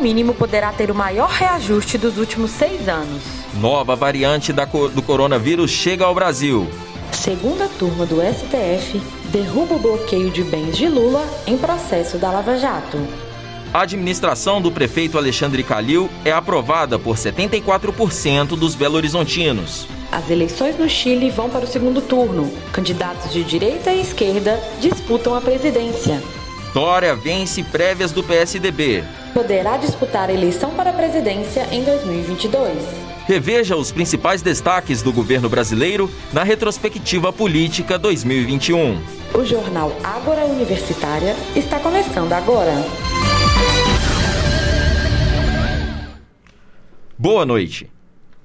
[0.00, 3.22] mínimo poderá ter o maior reajuste dos últimos seis anos.
[3.54, 6.68] Nova variante do coronavírus chega ao Brasil.
[7.12, 9.00] Segunda turma do STF
[9.30, 12.98] derruba o bloqueio de bens de Lula em processo da Lava Jato.
[13.72, 19.86] A administração do prefeito Alexandre Calil é aprovada por 74% dos belo-horizontinos.
[20.10, 22.50] As eleições no Chile vão para o segundo turno.
[22.72, 26.22] Candidatos de direita e esquerda disputam a presidência.
[26.72, 29.02] Dória vence prévias do PSDB.
[29.32, 32.76] Poderá disputar a eleição para a presidência em 2022.
[33.26, 39.00] Reveja os principais destaques do governo brasileiro na retrospectiva política 2021.
[39.34, 42.72] O jornal Ágora Universitária está começando agora.
[47.18, 47.90] Boa noite.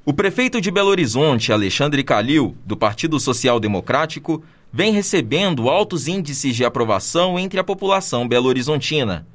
[0.05, 4.44] O prefeito de Belo Horizonte, Alexandre Calil, do Partido Social Democrático,
[4.76, 9.27] vem recebendo altos índices de aprovação entre a população belo-horizontina.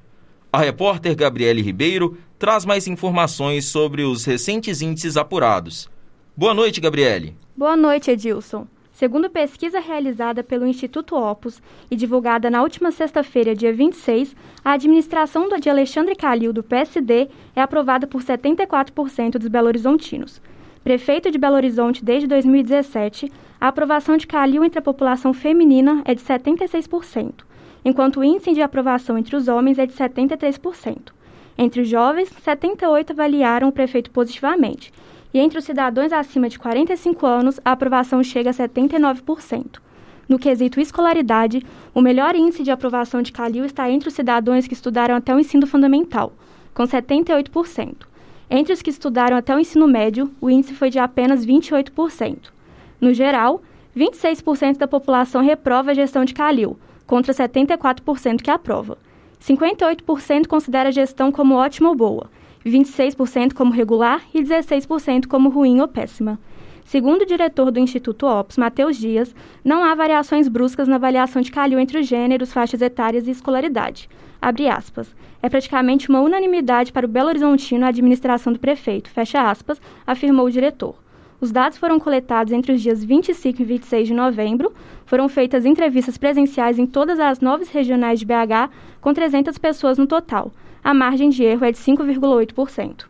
[0.52, 5.88] A repórter Gabriele Ribeiro traz mais informações sobre os recentes índices apurados.
[6.36, 7.36] Boa noite, Gabriele.
[7.56, 8.66] Boa noite, Edilson.
[8.92, 15.48] Segundo pesquisa realizada pelo Instituto Opus e divulgada na última sexta-feira, dia 26, a administração
[15.48, 20.42] de Alexandre Calil, do PSD, é aprovada por 74% dos belo-horizontinos.
[20.82, 23.30] Prefeito de Belo Horizonte desde 2017,
[23.60, 27.32] a aprovação de Calil entre a população feminina é de 76%,
[27.84, 31.12] enquanto o índice de aprovação entre os homens é de 73%.
[31.56, 34.92] Entre os jovens, 78 avaliaram o prefeito positivamente,
[35.34, 39.80] e entre os cidadãos acima de 45 anos, a aprovação chega a 79%.
[40.28, 41.60] No quesito escolaridade,
[41.92, 45.40] o melhor índice de aprovação de Calil está entre os cidadãos que estudaram até o
[45.40, 46.32] ensino fundamental,
[46.72, 48.06] com 78%.
[48.48, 52.57] Entre os que estudaram até o ensino médio, o índice foi de apenas 28%.
[53.00, 53.62] No geral,
[53.96, 58.98] 26% da população reprova a gestão de Calil, contra 74% que aprova.
[59.40, 62.30] 58% considera a gestão como ótima ou boa,
[62.66, 66.38] 26% como regular e 16% como ruim ou péssima.
[66.84, 71.52] Segundo o diretor do Instituto Ops, Matheus Dias, não há variações bruscas na avaliação de
[71.52, 74.08] Calil entre os gêneros, faixas etárias e escolaridade.
[74.40, 75.14] Aspas.
[75.42, 80.46] É praticamente uma unanimidade para o Belo Horizontino a administração do prefeito, fecha aspas, afirmou
[80.46, 80.94] o diretor.
[81.40, 84.72] Os dados foram coletados entre os dias 25 e 26 de novembro.
[85.06, 90.06] Foram feitas entrevistas presenciais em todas as nove regionais de BH, com 300 pessoas no
[90.06, 90.50] total.
[90.82, 93.04] A margem de erro é de 5,8%.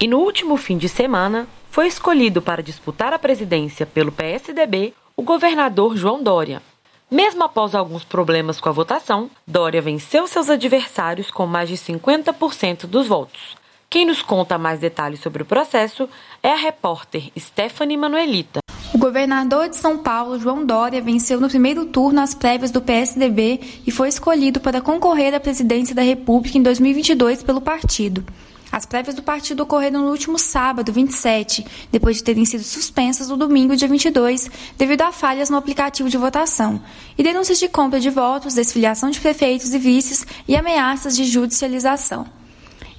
[0.00, 5.22] E no último fim de semana, foi escolhido para disputar a presidência pelo PSDB o
[5.22, 6.62] governador João Dória.
[7.10, 12.86] Mesmo após alguns problemas com a votação, Dória venceu seus adversários com mais de 50%
[12.86, 13.59] dos votos.
[13.92, 16.08] Quem nos conta mais detalhes sobre o processo
[16.40, 18.60] é a repórter Stephanie Manuelita.
[18.94, 23.60] O governador de São Paulo, João Dória, venceu no primeiro turno as prévias do PSDB
[23.84, 28.24] e foi escolhido para concorrer à presidência da República em 2022 pelo partido.
[28.70, 33.36] As prévias do partido ocorreram no último sábado, 27, depois de terem sido suspensas no
[33.36, 34.48] domingo, dia 22,
[34.78, 36.80] devido a falhas no aplicativo de votação,
[37.18, 42.38] e denúncias de compra de votos, desfiliação de prefeitos e vices e ameaças de judicialização.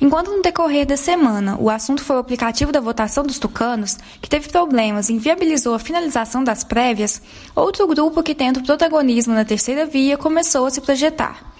[0.04, 4.28] Enquanto no decorrer da semana o assunto foi o aplicativo da votação dos tucanos, que
[4.28, 7.22] teve problemas e inviabilizou a finalização das prévias,
[7.56, 11.54] outro grupo que tenta o protagonismo na terceira via começou a se projetar.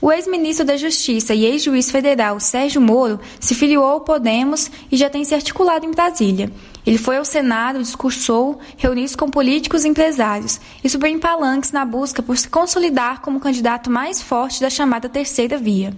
[0.00, 5.08] O ex-ministro da Justiça e ex-juiz federal Sérgio Moro se filiou ao Podemos e já
[5.08, 6.50] tem se articulado em Brasília.
[6.84, 11.84] Ele foi ao Senado, discursou, reuniu-se com políticos e empresários e subiu em palanques na
[11.84, 15.94] busca por se consolidar como candidato mais forte da chamada terceira via.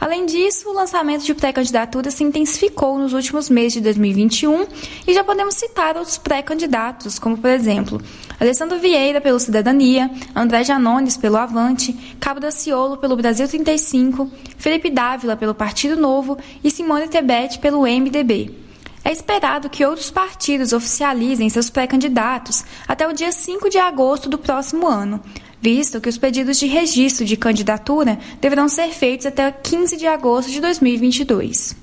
[0.00, 4.66] Além disso, o lançamento de pré-candidaturas se intensificou nos últimos meses de 2021
[5.06, 8.00] e já podemos citar outros pré-candidatos, como, por exemplo,
[8.40, 15.36] Alessandro Vieira pelo Cidadania, André Janones pelo Avante, Cabo Daciolo pelo Brasil 35, Felipe Dávila
[15.36, 18.70] pelo Partido Novo e Simone Tebet pelo MDB.
[19.04, 24.38] É esperado que outros partidos oficializem seus pré-candidatos até o dia 5 de agosto do
[24.38, 25.20] próximo ano,
[25.60, 30.50] visto que os pedidos de registro de candidatura deverão ser feitos até 15 de agosto
[30.50, 31.76] de 2022.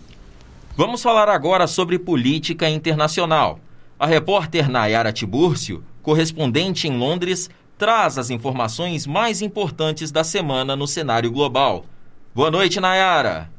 [0.75, 3.59] Vamos falar agora sobre política internacional.
[3.99, 10.87] A repórter Nayara Tibúrcio, correspondente em Londres, traz as informações mais importantes da semana no
[10.87, 11.85] cenário global.
[12.33, 13.49] Boa noite, Nayara.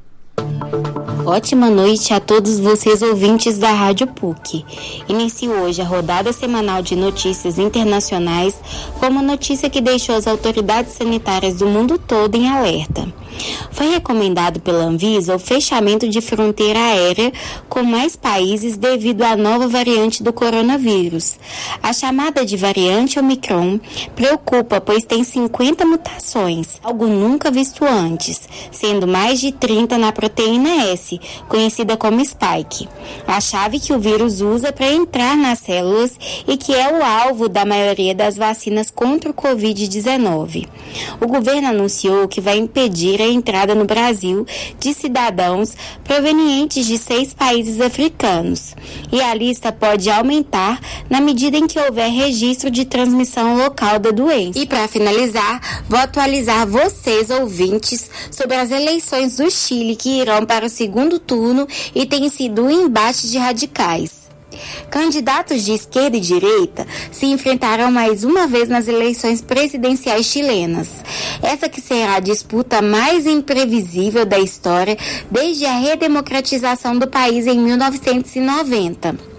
[1.29, 4.65] Ótima noite a todos vocês ouvintes da Rádio PUC.
[5.07, 8.59] Inicio hoje a rodada semanal de notícias internacionais
[8.99, 13.07] com uma notícia que deixou as autoridades sanitárias do mundo todo em alerta.
[13.71, 17.33] Foi recomendado pela Anvisa o fechamento de fronteira aérea
[17.69, 21.39] com mais países devido à nova variante do coronavírus.
[21.83, 23.79] A chamada de variante Omicron
[24.15, 30.87] preocupa, pois tem 50 mutações, algo nunca visto antes, sendo mais de 30 na proteína
[30.93, 32.89] S, conhecida como spike,
[33.27, 37.49] a chave que o vírus usa para entrar nas células e que é o alvo
[37.49, 40.67] da maioria das vacinas contra o Covid-19.
[41.21, 44.47] O governo anunciou que vai impedir a entrada no Brasil
[44.79, 48.75] de cidadãos provenientes de seis países africanos.
[49.13, 54.11] E a lista pode aumentar na medida em que houver registro de transmissão local da
[54.11, 54.59] doença.
[54.59, 60.67] E para finalizar, vou atualizar vocês, ouvintes, sobre as eleições do Chile que irão para
[60.67, 64.28] o segundo turno e tem sido um embate de radicais.
[64.91, 70.89] Candidatos de esquerda e direita se enfrentarão mais uma vez nas eleições presidenciais chilenas.
[71.43, 74.97] Essa que será a disputa mais imprevisível da história
[75.31, 79.38] desde a redemocratização do país em 1990.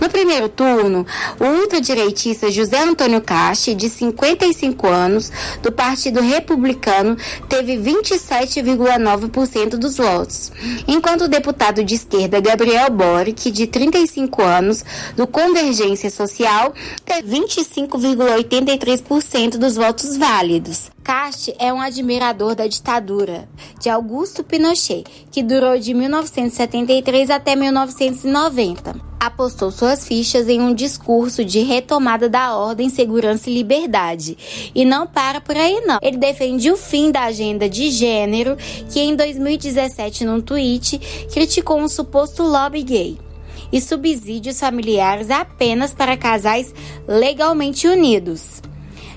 [0.00, 1.04] No primeiro turno,
[1.40, 5.32] o ultradireitista José Antônio Castro, de 55 anos,
[5.62, 7.16] do Partido Republicano,
[7.48, 10.52] teve 27,9% dos votos,
[10.86, 14.84] enquanto o deputado de esquerda Gabriel Boric, de 35 anos,
[15.16, 16.74] do Convergência Social,
[17.04, 20.90] teve 25,83% dos votos válidos.
[21.04, 23.48] Cast é um admirador da ditadura
[23.80, 31.44] de Augusto Pinochet, que durou de 1973 até 1990 apostou suas fichas em um discurso
[31.44, 34.36] de retomada da ordem, segurança e liberdade.
[34.74, 35.98] E não para por aí não.
[36.02, 38.56] Ele defende o fim da agenda de gênero,
[38.90, 40.98] que em 2017 num tweet
[41.32, 43.18] criticou um suposto lobby gay
[43.72, 46.74] e subsídios familiares apenas para casais
[47.06, 48.62] legalmente unidos.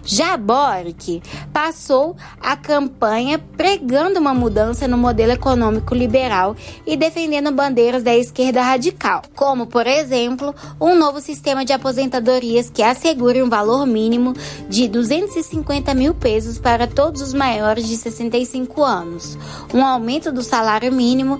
[0.03, 1.21] Já Boric
[1.53, 6.55] passou a campanha pregando uma mudança no modelo econômico liberal
[6.85, 12.81] e defendendo bandeiras da esquerda radical, como, por exemplo, um novo sistema de aposentadorias que
[12.81, 14.33] assegure um valor mínimo
[14.67, 19.37] de 250 mil pesos para todos os maiores de 65 anos,
[19.73, 21.39] um aumento do salário mínimo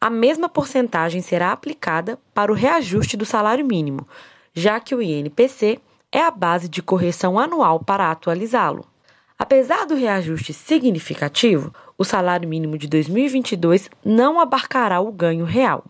[0.01, 4.09] a mesma porcentagem será aplicada para o reajuste do salário mínimo,
[4.55, 5.79] já que o INPC
[6.11, 8.87] é a base de correção anual para atualizá-lo.
[9.39, 15.85] Apesar do reajuste significativo, o salário mínimo de 2022 não abarcará o ganho real.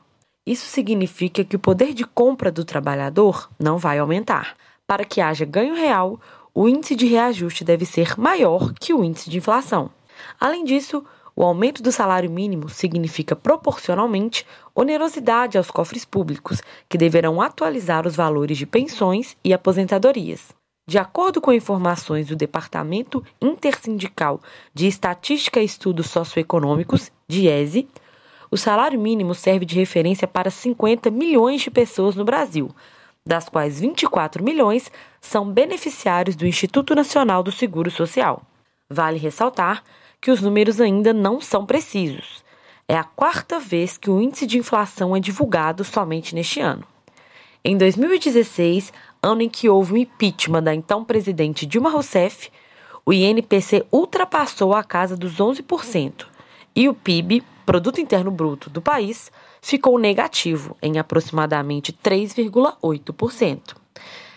[0.47, 4.55] Isso significa que o poder de compra do trabalhador não vai aumentar.
[4.87, 6.21] Para que haja ganho real,
[6.55, 9.91] o índice de reajuste deve ser maior que o índice de inflação.
[10.39, 11.03] Além disso,
[11.35, 18.15] o aumento do salário mínimo significa proporcionalmente onerosidade aos cofres públicos, que deverão atualizar os
[18.15, 20.53] valores de pensões e aposentadorias.
[20.87, 24.41] De acordo com informações do Departamento Intersindical
[24.75, 27.89] de Estatística e Estudos Socioeconômicos, DIESE,
[28.55, 32.71] o salário mínimo serve de referência para 50 milhões de pessoas no Brasil,
[33.27, 38.43] das quais 24 milhões são beneficiários do Instituto Nacional do Seguro Social.
[38.89, 39.83] Vale ressaltar
[40.21, 42.45] que os números ainda não são precisos.
[42.87, 46.85] É a quarta vez que o índice de inflação é divulgado somente neste ano.
[47.65, 52.53] Em 2016, ano em que houve o impeachment da então presidente Dilma Rousseff,
[53.05, 56.27] o INPC ultrapassou a casa dos 11%
[56.77, 63.75] e o PIB Produto Interno Bruto do país ficou negativo em aproximadamente 3,8%.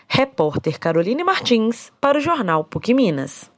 [0.07, 3.51] Repórter Caroline Martins para o jornal PUC Minas.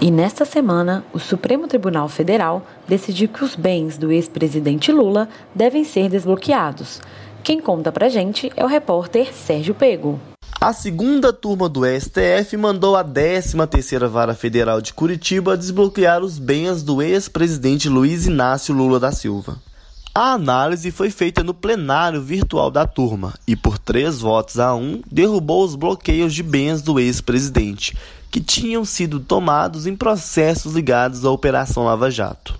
[0.00, 5.84] E nesta semana, o Supremo Tribunal Federal decidiu que os bens do ex-presidente Lula devem
[5.84, 7.00] ser desbloqueados.
[7.42, 10.20] Quem conta pra gente é o repórter Sérgio Pego.
[10.62, 16.84] A segunda turma do STF mandou a 13ª Vara Federal de Curitiba desbloquear os bens
[16.84, 19.60] do ex-presidente Luiz Inácio Lula da Silva.
[20.14, 25.02] A análise foi feita no plenário virtual da turma e, por três votos a um,
[25.10, 27.98] derrubou os bloqueios de bens do ex-presidente,
[28.30, 32.54] que tinham sido tomados em processos ligados à Operação Lava Jato.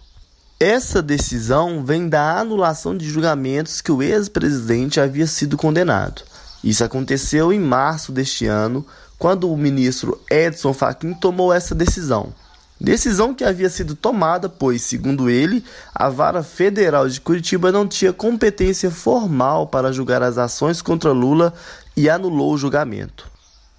[0.59, 6.32] Essa decisão vem da anulação de julgamentos que o ex-presidente havia sido condenado.
[6.63, 8.87] Isso aconteceu em março deste ano,
[9.19, 12.33] quando o ministro Edson Fachin tomou essa decisão.
[12.81, 15.65] Decisão que havia sido tomada, pois, segundo ele,
[15.95, 21.55] a Vara Federal de Curitiba não tinha competência formal para julgar as ações contra Lula
[21.97, 23.31] e anulou o julgamento.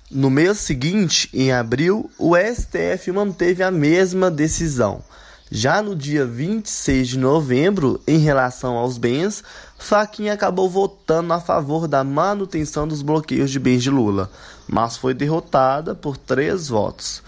[0.09, 5.03] No mês seguinte, em abril, o STF manteve a mesma decisão.
[5.51, 9.43] Já no dia 26 de novembro, em relação aos bens,
[9.83, 14.31] Fachin acabou votando a favor da manutenção dos bloqueios de bens de Lula,
[14.65, 17.21] mas foi derrotada por três votos.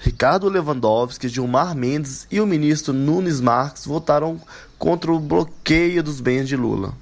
[0.00, 4.40] Ricardo Lewandowski, Gilmar Mendes e o ministro Nunes Marques votaram
[4.78, 6.94] contra o bloqueio dos bens de Lula.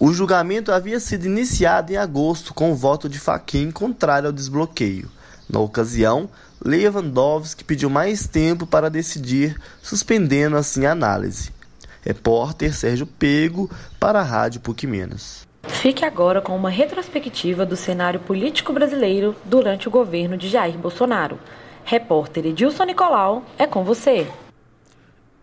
[0.00, 5.10] O julgamento havia sido iniciado em agosto com o voto de Fachin contrário ao desbloqueio.
[5.46, 6.26] Na ocasião,
[6.64, 11.52] Lewandowski pediu mais tempo para decidir, suspendendo assim a análise.
[12.04, 15.46] Repórter Sérgio Pego para a Rádio PUC Minas.
[15.62, 21.38] Fique agora com uma retrospectiva do cenário político brasileiro durante o governo de Jair Bolsonaro.
[21.84, 24.26] Repórter Edilson Nicolau, é com você.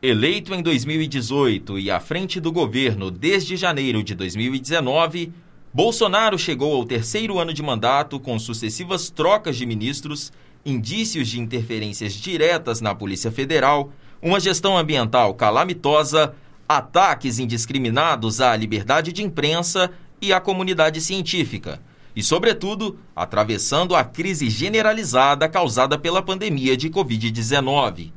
[0.01, 5.31] Eleito em 2018 e à frente do governo desde janeiro de 2019,
[5.73, 10.31] Bolsonaro chegou ao terceiro ano de mandato com sucessivas trocas de ministros,
[10.65, 16.33] indícios de interferências diretas na Polícia Federal, uma gestão ambiental calamitosa,
[16.69, 19.89] ataques indiscriminados à liberdade de imprensa
[20.21, 21.81] e à comunidade científica
[22.15, 28.11] e, sobretudo, atravessando a crise generalizada causada pela pandemia de Covid-19.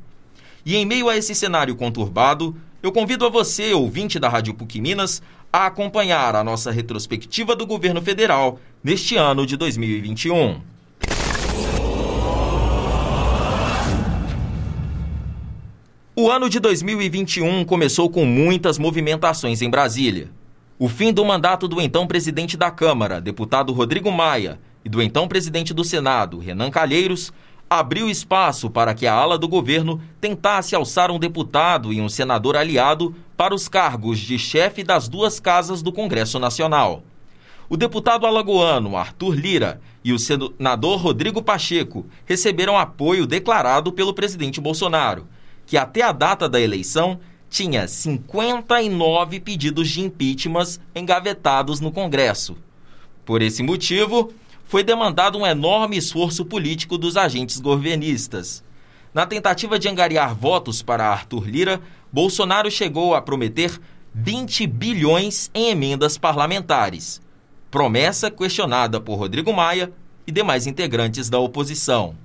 [0.63, 4.79] E em meio a esse cenário conturbado, eu convido a você, ouvinte da Rádio PUC
[4.79, 10.72] Minas, a acompanhar a nossa retrospectiva do governo federal neste ano de 2021.
[16.15, 20.29] O ano de 2021 começou com muitas movimentações em Brasília.
[20.77, 25.27] O fim do mandato do então presidente da Câmara, deputado Rodrigo Maia, e do então
[25.27, 27.33] presidente do Senado, Renan Calheiros,
[27.67, 32.55] abriu espaço para que a ala do governo tentasse alçar um deputado e um senador
[32.55, 37.01] aliado para os cargos de chefe das duas casas do Congresso Nacional.
[37.67, 44.61] O deputado alagoano Arthur Lira e o senador Rodrigo Pacheco receberam apoio declarado pelo presidente
[44.61, 45.27] Bolsonaro,
[45.65, 52.57] que até a data da eleição tinha 59 pedidos de impeachment engavetados no Congresso.
[53.23, 54.33] Por esse motivo,
[54.65, 58.63] foi demandado um enorme esforço político dos agentes governistas.
[59.13, 61.79] Na tentativa de angariar votos para Arthur Lira,
[62.11, 63.79] Bolsonaro chegou a prometer
[64.15, 67.21] 20 bilhões em emendas parlamentares.
[67.69, 69.91] Promessa questionada por Rodrigo Maia
[70.25, 72.15] e demais integrantes da oposição.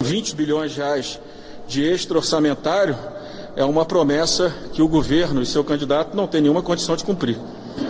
[0.00, 1.20] 20 bilhões de reais
[1.66, 2.96] de extra orçamentário
[3.56, 7.38] é uma promessa que o governo e seu candidato não têm nenhuma condição de cumprir.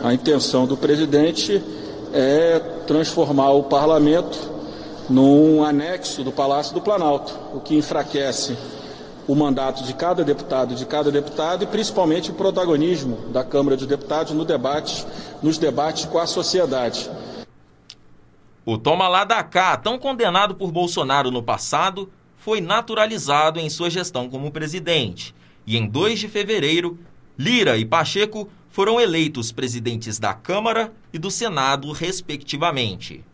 [0.02, 1.62] A intenção do presidente
[2.12, 4.38] é transformar o parlamento
[5.08, 8.56] num anexo do Palácio do Planalto, o que enfraquece
[9.26, 13.86] o mandato de cada deputado, de cada deputado e principalmente o protagonismo da Câmara dos
[13.86, 15.06] Deputados no debate,
[15.42, 17.10] nos debates com a sociedade.
[18.66, 22.10] O toma lá da cá, tão condenado por Bolsonaro no passado,
[22.44, 25.34] foi naturalizado em sua gestão como presidente
[25.66, 26.98] e em 2 de fevereiro,
[27.38, 33.24] Lira e Pacheco foram eleitos presidentes da Câmara e do Senado, respectivamente.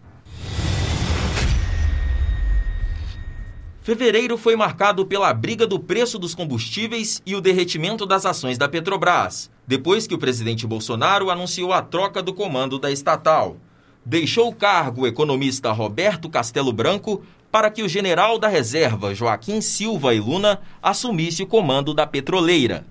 [3.82, 8.68] Fevereiro foi marcado pela briga do preço dos combustíveis e o derretimento das ações da
[8.68, 13.56] Petrobras, depois que o presidente Bolsonaro anunciou a troca do comando da estatal.
[14.04, 19.60] Deixou o cargo o economista Roberto Castelo Branco para que o general da reserva Joaquim
[19.60, 22.86] Silva e Luna assumisse o comando da petroleira.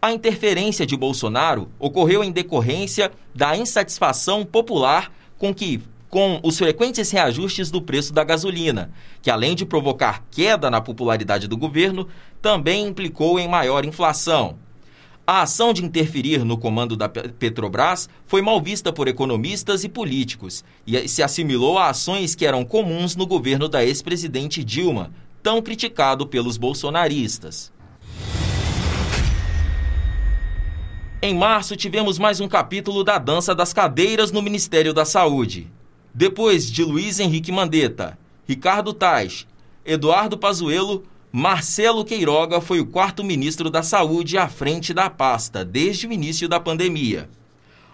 [0.00, 7.10] A interferência de Bolsonaro ocorreu em decorrência da insatisfação popular com que com os frequentes
[7.10, 12.06] reajustes do preço da gasolina, que além de provocar queda na popularidade do governo,
[12.40, 14.56] também implicou em maior inflação.
[15.26, 20.62] A ação de interferir no comando da Petrobras foi mal vista por economistas e políticos
[20.86, 25.12] e se assimilou a ações que eram comuns no governo da ex-presidente Dilma,
[25.42, 27.72] tão criticado pelos bolsonaristas.
[31.22, 35.72] Em março, tivemos mais um capítulo da dança das cadeiras no Ministério da Saúde.
[36.12, 39.46] Depois de Luiz Henrique Mandetta, Ricardo Tais,
[39.86, 41.02] Eduardo Pazuello,
[41.36, 46.48] Marcelo Queiroga foi o quarto ministro da Saúde à frente da pasta desde o início
[46.48, 47.28] da pandemia.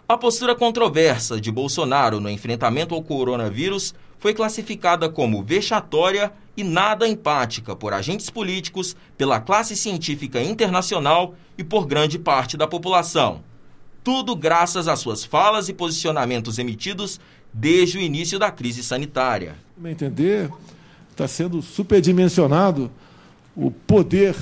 [0.06, 7.09] A postura controversa de Bolsonaro no enfrentamento ao coronavírus foi classificada como vexatória e nada
[7.09, 13.42] empática por agentes políticos, pela classe científica internacional e por grande parte da população.
[14.04, 17.18] Tudo graças às suas falas e posicionamentos emitidos
[17.54, 19.56] desde o início da crise sanitária.
[19.78, 20.50] Me entender,
[21.11, 22.90] está sendo superdimensionado
[23.57, 24.35] o poder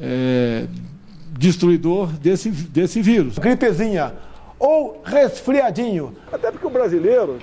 [0.00, 0.66] é,
[1.38, 3.38] destruidor desse, desse vírus.
[3.38, 4.14] Gripezinha
[4.58, 6.14] ou resfriadinho.
[6.30, 7.38] Até porque o brasileiro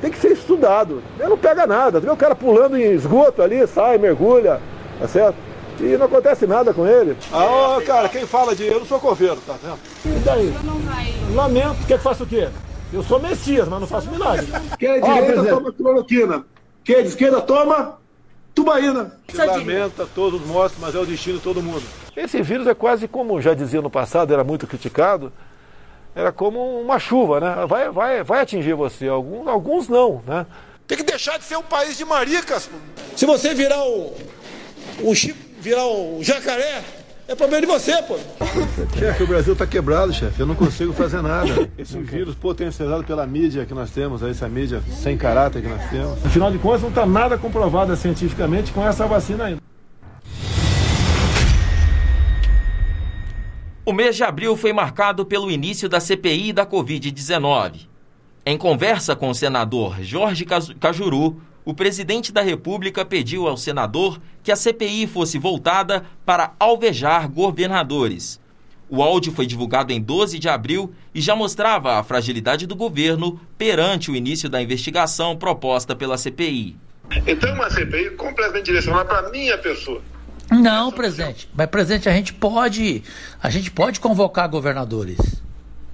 [0.00, 1.02] tem que ser estudado.
[1.18, 2.00] Ele não pega nada.
[2.00, 4.60] Vê o cara pulando em esgoto ali, sai, mergulha,
[4.98, 5.36] tá certo?
[5.78, 7.14] E não acontece nada com ele.
[7.30, 9.78] Ah, cara, quem fala de eu não sou coveiro, tá vendo?
[10.06, 10.54] E daí?
[11.34, 12.48] Lamento, quer que faça o quê?
[12.90, 14.46] Eu sou Messias, mas não faço milagre.
[14.78, 16.46] Quem é de direita toma cloroquina.
[16.82, 17.98] Quem é de esquerda toma
[18.56, 19.12] tubaína.
[19.34, 21.82] Lamenta, todos mortos, mas é o destino de todo mundo.
[22.16, 25.30] Esse vírus é quase como já dizia no passado, era muito criticado,
[26.14, 27.66] era como uma chuva, né?
[27.68, 29.06] Vai, vai, vai atingir você.
[29.06, 30.46] Alguns, alguns não, né?
[30.86, 32.70] Tem que deixar de ser um país de maricas.
[33.14, 34.14] Se você virar um,
[35.02, 36.82] um chip, virar um jacaré,
[37.28, 38.16] é problema de você, pô.
[38.98, 40.40] Chefe, o Brasil está quebrado, chefe.
[40.40, 41.68] Eu não consigo fazer nada.
[41.76, 46.24] Esse vírus potencializado pela mídia que nós temos, essa mídia sem caráter que nós temos.
[46.24, 49.62] Afinal de contas, não está nada comprovado cientificamente com essa vacina ainda.
[53.84, 57.86] O mês de abril foi marcado pelo início da CPI da Covid-19.
[58.44, 60.44] Em conversa com o senador Jorge
[60.80, 67.28] Cajuru, o presidente da República pediu ao senador que a CPI fosse voltada para alvejar
[67.28, 68.40] governadores.
[68.88, 73.40] O áudio foi divulgado em 12 de abril e já mostrava a fragilidade do governo
[73.58, 76.76] perante o início da investigação proposta pela CPI.
[77.26, 80.00] Então, uma CPI completamente direcionada para a minha pessoa.
[80.48, 81.50] Não, presidente.
[81.52, 83.02] Mas, presidente, a gente pode,
[83.42, 85.42] a gente pode convocar governadores.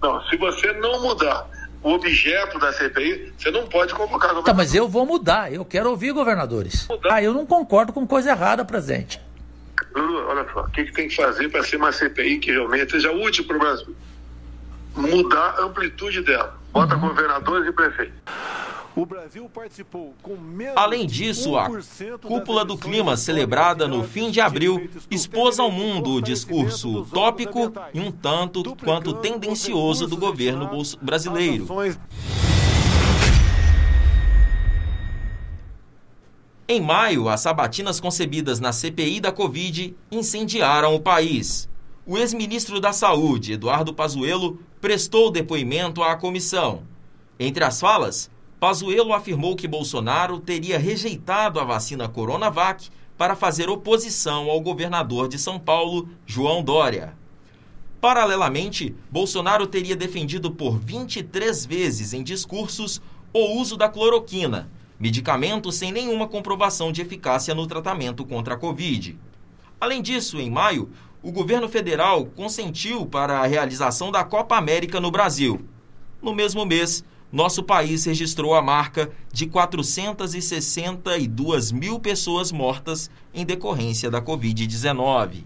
[0.03, 1.49] Não, se você não mudar
[1.83, 4.43] objeto da CPI, você não pode convocar.
[4.43, 5.53] Tá, mas eu vou mudar.
[5.53, 6.87] Eu quero ouvir governadores.
[6.89, 7.15] Mudar.
[7.15, 9.21] Ah, eu não concordo com coisa errada, presidente.
[9.95, 12.93] Lula, olha só, o que, que tem que fazer para ser uma CPI que realmente
[12.93, 13.97] seja útil para o Brasil?
[14.97, 16.57] Mudar a amplitude dela.
[16.73, 17.09] Bota uhum.
[17.09, 18.15] governadores e prefeitos.
[18.95, 21.67] O Brasil participou com menos Além disso, a
[22.21, 28.01] Cúpula do Clima, celebrada no fim de abril, expôs ao mundo o discurso utópico e
[28.01, 30.69] um tanto quanto tendencioso do governo
[31.01, 31.67] brasileiro.
[36.69, 41.69] Em maio, as sabatinas concebidas na CPI da Covid incendiaram o país.
[42.07, 46.83] O ex-ministro da Saúde, Eduardo Pazuello, prestou depoimento à comissão.
[47.39, 48.31] Entre as falas,
[48.63, 55.37] Pazuello afirmou que Bolsonaro teria rejeitado a vacina Coronavac para fazer oposição ao governador de
[55.37, 57.13] São Paulo, João Dória.
[58.01, 63.03] Paralelamente, Bolsonaro teria defendido por 23 vezes em discursos
[63.35, 69.19] o uso da cloroquina, medicamento sem nenhuma comprovação de eficácia no tratamento contra a Covid.
[69.81, 70.89] Além disso, em maio,
[71.21, 75.67] o governo federal consentiu para a realização da Copa América no Brasil.
[76.23, 84.11] No mesmo mês, nosso país registrou a marca de 462 mil pessoas mortas em decorrência
[84.11, 85.45] da Covid-19.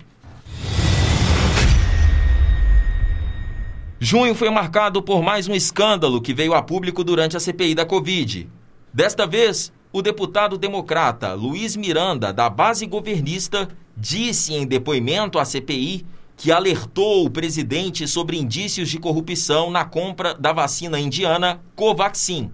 [4.01, 7.87] Junho foi marcado por mais um escândalo que veio a público durante a CPI da
[7.87, 8.49] Covid.
[8.92, 16.05] Desta vez, o deputado democrata Luiz Miranda, da base governista, disse em depoimento à CPI
[16.37, 22.51] que alertou o presidente sobre indícios de corrupção na compra da vacina indiana Covaxin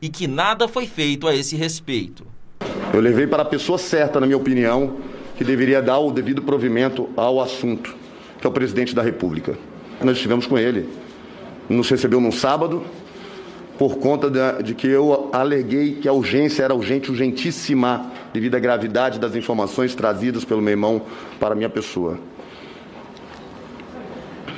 [0.00, 2.26] e que nada foi feito a esse respeito.
[2.92, 4.96] Eu levei para a pessoa certa, na minha opinião,
[5.36, 7.94] que deveria dar o devido provimento ao assunto,
[8.40, 9.58] que é o presidente da República.
[10.00, 10.88] Nós estivemos com ele.
[11.68, 12.84] Nos recebeu num sábado,
[13.78, 14.30] por conta
[14.62, 19.94] de, que eu aleguei que a urgência era urgente, urgentíssima, devido à gravidade das informações
[19.94, 21.02] trazidas pelo meu irmão
[21.38, 22.18] para a minha pessoa.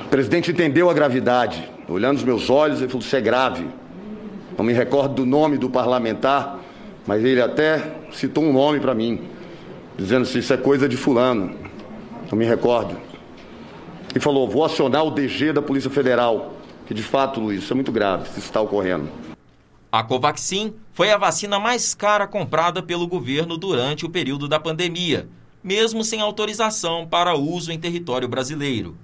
[0.09, 1.69] O presidente entendeu a gravidade.
[1.87, 3.67] Olhando nos meus olhos, ele falou: Isso é grave.
[4.57, 6.57] Não me recordo do nome do parlamentar,
[7.05, 9.21] mas ele até citou um nome para mim,
[9.95, 11.55] dizendo se isso é coisa de Fulano.
[12.31, 12.97] Não me recordo.
[14.15, 16.55] E falou: Vou acionar o DG da Polícia Federal.
[16.87, 19.07] Que de fato, Luiz, isso é muito grave, isso está ocorrendo.
[19.91, 25.29] A Covaxin foi a vacina mais cara comprada pelo governo durante o período da pandemia,
[25.63, 28.97] mesmo sem autorização para uso em território brasileiro.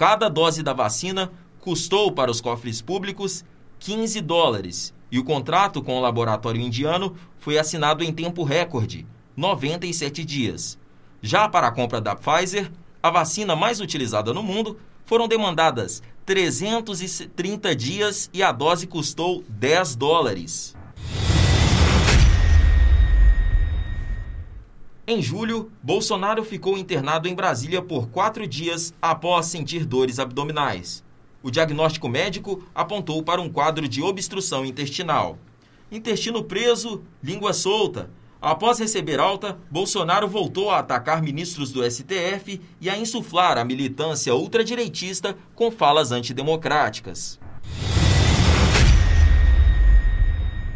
[0.00, 3.44] Cada dose da vacina custou para os cofres públicos
[3.80, 10.24] 15 dólares e o contrato com o laboratório indiano foi assinado em tempo recorde, 97
[10.24, 10.78] dias.
[11.20, 17.76] Já para a compra da Pfizer, a vacina mais utilizada no mundo, foram demandadas 330
[17.76, 20.74] dias e a dose custou 10 dólares.
[25.06, 31.02] Em julho, Bolsonaro ficou internado em Brasília por quatro dias após sentir dores abdominais.
[31.42, 35.38] O diagnóstico médico apontou para um quadro de obstrução intestinal.
[35.90, 38.10] Intestino preso, língua solta.
[38.42, 44.34] Após receber alta, Bolsonaro voltou a atacar ministros do STF e a insuflar a militância
[44.34, 47.39] ultradireitista com falas antidemocráticas.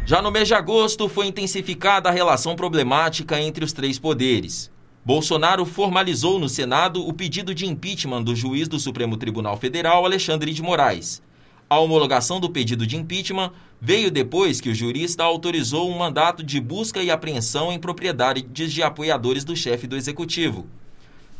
[0.07, 4.69] Já no mês de agosto, foi intensificada a relação problemática entre os três poderes.
[5.03, 10.53] Bolsonaro formalizou no Senado o pedido de impeachment do juiz do Supremo Tribunal Federal, Alexandre
[10.53, 11.23] de Moraes.
[11.67, 16.61] A homologação do pedido de impeachment veio depois que o jurista autorizou um mandato de
[16.61, 20.67] busca e apreensão em propriedades de apoiadores do chefe do executivo.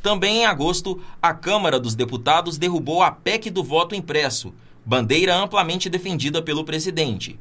[0.02, 4.52] Também em agosto, a Câmara dos Deputados derrubou a PEC do voto impresso,
[4.84, 7.38] bandeira amplamente defendida pelo presidente.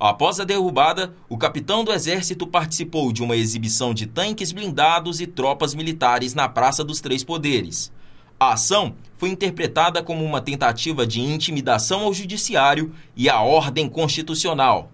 [0.00, 5.26] Após a derrubada, o capitão do exército participou de uma exibição de tanques blindados e
[5.26, 7.90] tropas militares na Praça dos Três Poderes.
[8.38, 14.92] A ação foi interpretada como uma tentativa de intimidação ao judiciário e à ordem constitucional.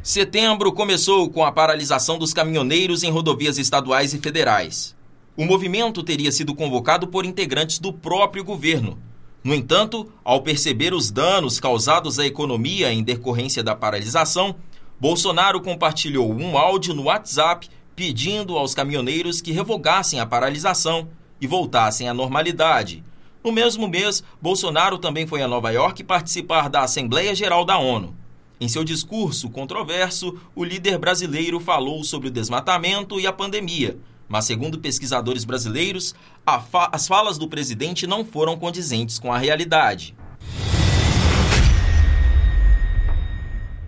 [0.00, 4.94] Setembro começou com a paralisação dos caminhoneiros em rodovias estaduais e federais.
[5.36, 8.96] O movimento teria sido convocado por integrantes do próprio governo,
[9.44, 14.56] no entanto, ao perceber os danos causados à economia em decorrência da paralisação,
[14.98, 22.08] Bolsonaro compartilhou um áudio no WhatsApp pedindo aos caminhoneiros que revogassem a paralisação e voltassem
[22.08, 23.04] à normalidade.
[23.44, 28.16] No mesmo mês, Bolsonaro também foi a Nova York participar da Assembleia Geral da ONU.
[28.58, 33.98] Em seu discurso controverso, o líder brasileiro falou sobre o desmatamento e a pandemia
[34.34, 36.12] mas, segundo pesquisadores brasileiros,
[36.44, 40.12] fa as falas do presidente não foram condizentes com a realidade.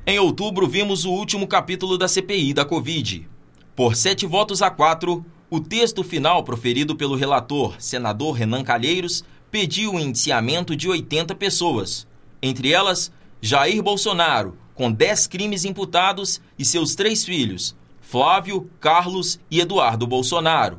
[0.07, 3.29] Em outubro, vimos o último capítulo da CPI da Covid.
[3.75, 9.95] Por sete votos a quatro, o texto final proferido pelo relator, senador Renan Calheiros, pediu
[9.95, 12.07] o indiciamento de 80 pessoas,
[12.41, 13.11] entre elas
[13.43, 17.75] Jair Bolsonaro, com 10 crimes imputados, e seus três filhos,
[18.09, 20.79] Flávio, Carlos e Eduardo Bolsonaro.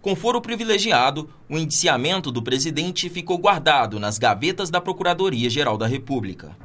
[0.00, 6.56] Com foro privilegiado, o indiciamento do presidente ficou guardado nas gavetas da Procuradoria-Geral da República.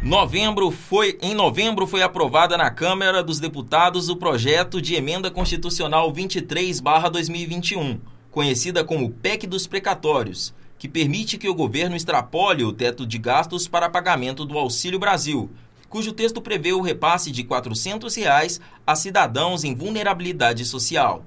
[0.00, 6.12] Novembro foi, em novembro foi aprovada na Câmara dos Deputados o projeto de emenda constitucional
[6.12, 7.98] 23/2021,
[8.30, 13.66] conhecida como PEC dos precatórios, que permite que o governo extrapole o teto de gastos
[13.66, 15.50] para pagamento do Auxílio Brasil,
[15.90, 21.26] cujo texto prevê o repasse de 400 reais a cidadãos em vulnerabilidade social.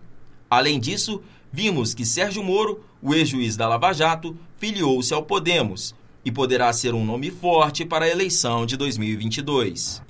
[0.49, 1.21] Além disso,
[1.51, 6.93] vimos que Sérgio Moro, o ex-juiz da Lava Jato, filiou-se ao Podemos e poderá ser
[6.93, 10.01] um nome forte para a eleição de 2022.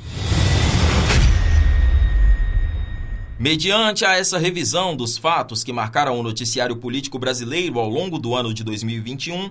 [3.39, 8.35] Mediante a essa revisão dos fatos que marcaram o noticiário político brasileiro ao longo do
[8.35, 9.49] ano de 2021,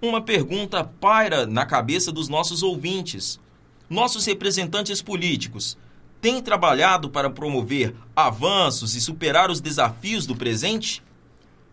[0.00, 3.40] uma pergunta paira na cabeça dos nossos ouvintes,
[3.88, 5.76] nossos representantes políticos
[6.20, 11.02] têm trabalhado para promover avanços e superar os desafios do presente?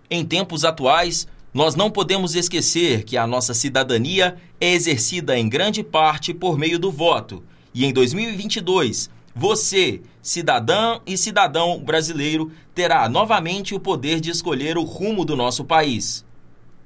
[0.10, 5.84] Em tempos atuais, nós não podemos esquecer que a nossa cidadania é exercida em grande
[5.84, 7.43] parte por meio do voto.
[7.74, 14.84] E em 2022, você, cidadã e cidadão brasileiro, terá novamente o poder de escolher o
[14.84, 16.26] rumo do nosso país.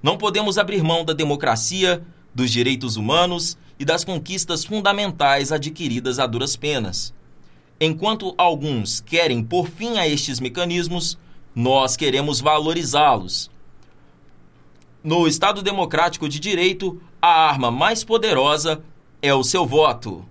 [0.02, 2.04] Não podemos abrir mão da democracia,
[2.36, 7.14] dos direitos humanos e das conquistas fundamentais adquiridas a duras penas.
[7.80, 11.18] Enquanto alguns querem pôr fim a estes mecanismos,
[11.56, 13.50] nós queremos valorizá-los.
[15.02, 18.84] No Estado Democrático de Direito, a arma mais poderosa
[19.22, 20.26] é o seu voto.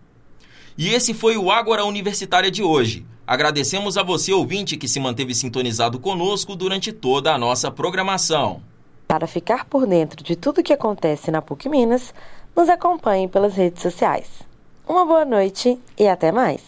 [0.77, 3.07] E esse foi o Ágora Universitária de hoje.
[3.27, 8.63] Agradecemos a você, ouvinte, que se manteve sintonizado conosco durante toda a nossa programação.
[9.07, 12.15] Para ficar por dentro de tudo o que acontece na PUC Minas,
[12.57, 14.43] nos acompanhe pelas redes sociais.
[14.87, 16.63] Uma boa noite e até mais.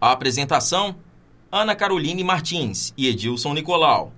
[0.00, 0.96] A apresentação:
[1.50, 4.12] Ana Caroline Martins e Edilson Nicolau.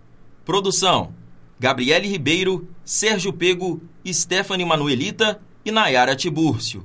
[0.45, 1.13] Produção:
[1.59, 6.85] Gabriele Ribeiro, Sérgio Pego, Stephanie Manuelita e Nayara Tibúrcio.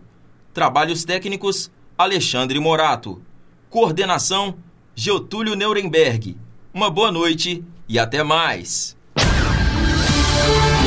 [0.53, 3.21] Trabalhos técnicos: Alexandre Morato.
[3.69, 4.55] Coordenação:
[4.95, 6.37] Geotúlio Nuremberg.
[6.73, 8.98] Uma boa noite e até mais.
[10.39, 10.78] Thank you.